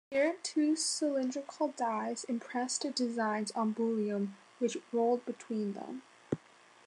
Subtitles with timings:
[0.09, 6.01] Here two cylindrical dies impressed designs on bullion which rolled between them.